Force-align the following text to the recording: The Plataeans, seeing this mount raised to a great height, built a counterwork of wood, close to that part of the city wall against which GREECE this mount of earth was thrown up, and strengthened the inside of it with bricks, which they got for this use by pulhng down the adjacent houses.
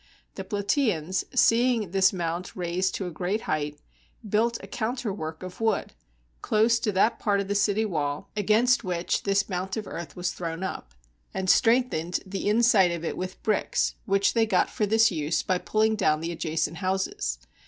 The 0.33 0.43
Plataeans, 0.43 1.23
seeing 1.35 1.91
this 1.91 2.11
mount 2.11 2.55
raised 2.55 2.95
to 2.95 3.05
a 3.05 3.11
great 3.11 3.41
height, 3.41 3.77
built 4.27 4.57
a 4.63 4.67
counterwork 4.67 5.43
of 5.43 5.61
wood, 5.61 5.93
close 6.41 6.79
to 6.79 6.91
that 6.93 7.19
part 7.19 7.39
of 7.39 7.47
the 7.47 7.53
city 7.53 7.85
wall 7.85 8.27
against 8.35 8.83
which 8.83 9.21
GREECE 9.21 9.23
this 9.25 9.47
mount 9.47 9.77
of 9.77 9.85
earth 9.87 10.15
was 10.15 10.31
thrown 10.33 10.63
up, 10.63 10.95
and 11.35 11.51
strengthened 11.51 12.21
the 12.25 12.49
inside 12.49 12.89
of 12.91 13.05
it 13.05 13.15
with 13.15 13.43
bricks, 13.43 13.93
which 14.07 14.33
they 14.33 14.47
got 14.47 14.71
for 14.71 14.87
this 14.87 15.11
use 15.11 15.43
by 15.43 15.59
pulhng 15.59 15.95
down 15.95 16.19
the 16.19 16.31
adjacent 16.31 16.77
houses. 16.77 17.37